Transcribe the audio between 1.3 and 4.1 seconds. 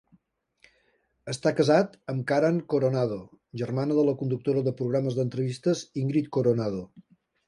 Està casat amb Karen Coronado, germana de